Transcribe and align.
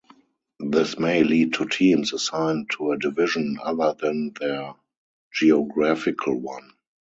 This 0.59 0.97
may 0.97 1.23
lead 1.23 1.53
to 1.53 1.65
teams 1.67 2.11
assigned 2.11 2.71
to 2.71 2.91
a 2.91 2.97
division 2.97 3.59
other 3.61 3.93
than 3.99 4.33
their 4.39 4.73
geographical 5.31 6.39
one. 6.39 6.71